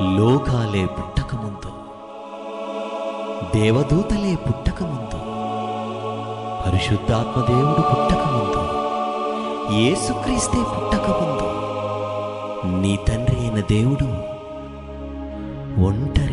లోకాలే 0.00 0.84
పుట్టకముందు 0.86 1.70
దేవదూతలే 3.54 4.34
పుట్టకముందు 4.36 5.18
పరిశుద్ధాత్మదేవుడు 6.62 7.82
పుట్టకముందు 7.90 8.62
ఏసుక్రీస్తే 9.82 10.60
పుట్టకముందు 10.72 11.48
నీ 12.80 12.96
తండ్రి 13.08 13.36
అయిన 13.36 13.60
దేవుడు 13.68 14.08
ఒంటరి 15.80 16.23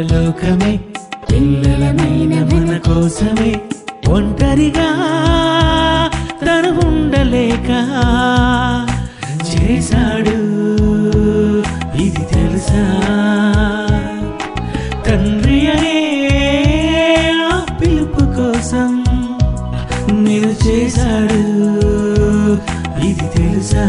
పరలోకమే 0.00 0.80
పిల్లలమైన 1.32 2.34
మన 2.52 2.76
కోసమే 2.76 3.60
ఒంటరిగా 4.08 4.86
తను 6.42 6.70
ఉండలేక 6.86 7.70
చేశాడు. 9.50 10.36
ఇది 12.02 12.24
తెలుసా? 12.34 12.84
తండ్రి 15.06 15.60
అనే 15.70 15.98
పిలుపు 17.82 18.24
కోసం 18.24 19.04
మీరు 20.10 20.68
చేశాడు 20.68 21.42
ఇది 23.06 23.28
తెలుసా? 23.36 23.86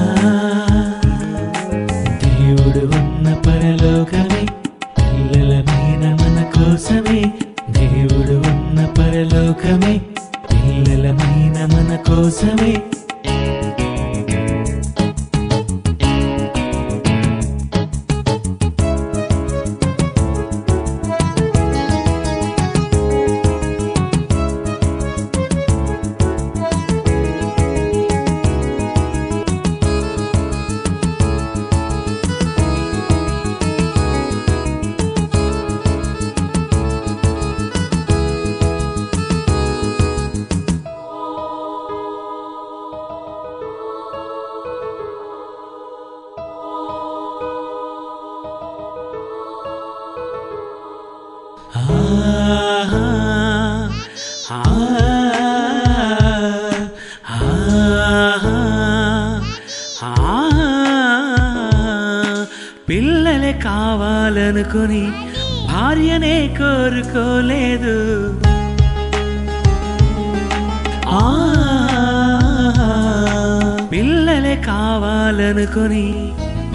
పిల్లలే 62.90 63.52
కావాలనుకుని 63.52 65.04
భార్యనే 65.68 66.48
కోరుకోలేదు. 66.48 67.96
ఆ 71.10 71.24
పిల్లలే 73.92 74.56
కావాలనుకుని 74.56 76.08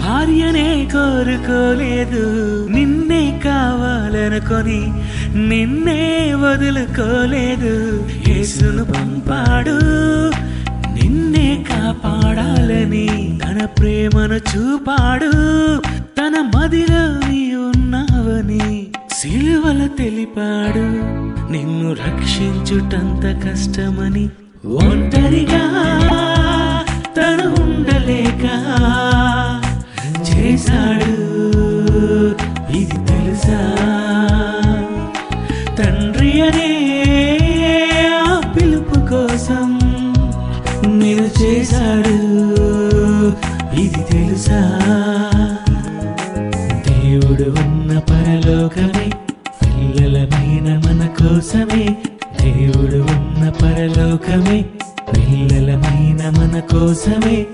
భార్యనే 0.07 0.89
కోరుకోలేదు. 0.93 2.23
నిన్నే 2.71 3.41
కావాలనుకొని 3.45 4.93
నిన్నే 5.37 6.33
వదులుకోలేదు. 6.33 8.03
యేసును 8.27 8.83
పంపాడు. 8.85 9.79
నిన్నే 10.93 11.65
కాపాడాలని 11.69 13.39
తన 13.45 13.65
ప్రేమను 13.65 14.35
చూపాడు. 14.35 15.31
తన 16.17 16.51
మదిలో 16.55 17.05
ఉన్నావని 17.59 18.87
సిలువల 19.11 19.87
తెలిపాడు. 19.97 20.85
నిన్ను 21.51 21.91
రక్షించుటంత 21.91 23.49
కష్టమని 23.49 24.29
ఒంటరిగా 24.65 25.65
తను 27.17 27.63
ఉండలేక 27.63 28.45
చేశాడు. 30.67 31.11
ఇది 32.77 32.95
తెలుసా? 33.05 33.59
తండ్రి 35.77 36.41
అనే 36.41 36.69
ఆ 38.25 38.41
పిలుపు 38.55 38.99
కోసం 38.99 39.79
నేను 40.85 41.41
చేశాడు. 41.41 42.15
ఇది 43.79 44.03
తెలుసా? 44.03 44.79
దేవుడు 46.87 47.49
ఉన్న 47.61 47.99
పరలోకమే 47.99 49.11
పిల్లలమైన 49.63 50.77
మన 50.77 51.09
కోసమే. 51.19 51.97
దేవుడు 52.41 52.97
ఉన్న 52.97 53.49
పరలోకమే 53.49 54.65
పిల్లలమైన 55.15 56.29
మన 56.29 56.59
కోసమే. 56.59 57.45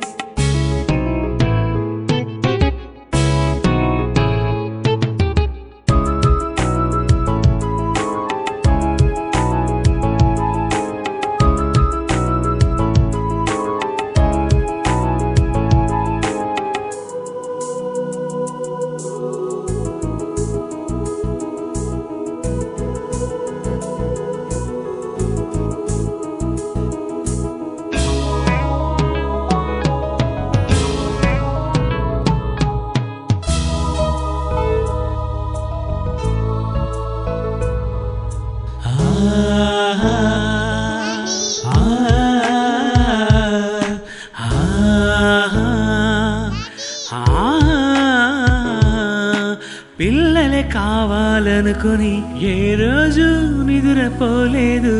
కావాలనుకుని 50.74 52.24
ఏ 52.42 52.76
రోజు 52.76 53.28
నిదురపోలేదు. 53.64 54.98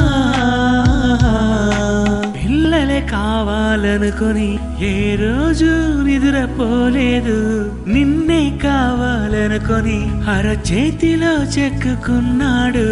పిల్లలే 2.36 3.00
కావాలనుకొని 3.00 4.58
ఏ 4.80 5.16
రోజు 5.16 6.02
నిద్రపోలేదు. 6.02 7.70
నిన్నే 7.86 8.58
కావాలనుకొని 8.62 10.10
అర 10.30 10.56
చేతిలో 10.72 11.32
చెక్కుకున్నాడు. 11.44 12.86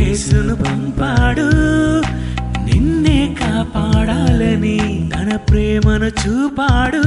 యేసును 0.00 0.56
పంపాడు. 0.56 1.50
నిన్నే 2.64 3.36
కాపాడాలని 3.40 5.10
తన 5.14 5.36
ప్రేమను 5.36 6.06
చూపాడు. 6.06 7.02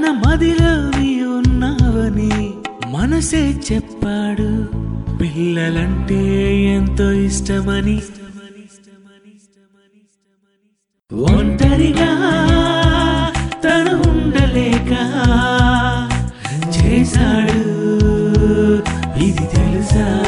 తన 0.00 0.22
మదిలోవి 0.26 1.24
ఉన్నావని 1.24 2.50
మనసే 2.86 3.60
చెప్పాడు. 3.72 4.64
పిల్లలంటే 5.18 6.56
ఎంతో 6.62 7.12
ఇష్టమని. 7.12 8.02
ఒంటరిగా 11.12 12.12
తను 13.64 14.10
ఉండలేక 14.10 14.92
చేశాడు. 16.76 17.60
ఇది 19.24 19.46
తెలుసా? 19.56 20.22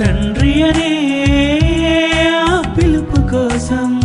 తండ్రి 0.00 0.62
అనే 0.62 0.92
ఆ 2.48 2.74
పిలుపు 2.78 3.20
కోసం 3.20 4.00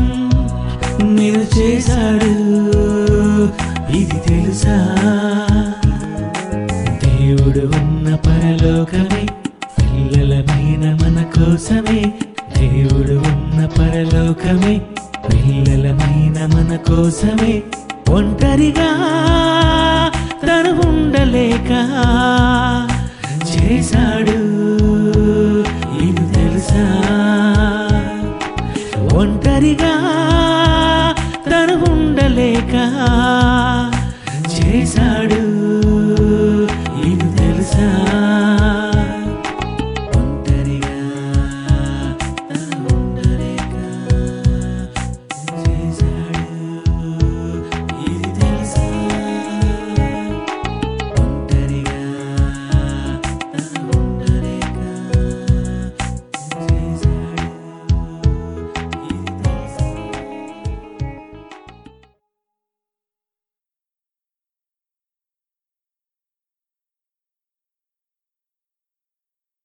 మీరు 1.01 1.59
చేశాడు 1.59 2.88
తెలుసా? 4.59 4.95
దేవుడు 7.03 7.59
ఉన్న 7.59 8.15
పరలోకమే 8.15 9.27
పిల్లలమైన 9.79 10.97
మన 11.01 11.23
కోసమే. 11.23 12.13
దేవుడు 12.57 13.13
ఉన్న 13.13 13.65
పరలోకమే 13.65 14.81
పిల్లలమైన 15.29 16.45
మన 16.45 16.75
కోసమే. 16.75 17.63
ఒంటరిగా 18.09 18.89
తను 20.43 20.89
ఉండలేక 20.89 21.71
చేశా 23.49 24.08
తను 34.79 34.87
ఉండలేక 34.87 34.95
చేశాడు 34.95 35.18